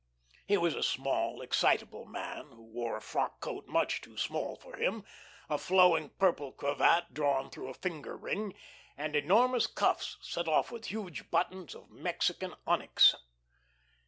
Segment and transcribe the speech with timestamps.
[0.47, 4.75] He was a small, excitable man who wore a frock coat much too small for
[4.77, 5.03] him,
[5.47, 8.55] a flowing purple cravatte drawn through a finger ring,
[8.97, 13.13] and enormous cuffs set off with huge buttons of Mexican onyx.